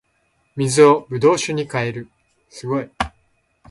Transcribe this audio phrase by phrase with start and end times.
[0.57, 2.09] 水を葡萄酒に変える